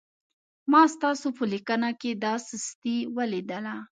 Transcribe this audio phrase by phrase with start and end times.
[0.71, 3.75] ما ستاسو په لیکنه کې دا سستي ولیدله.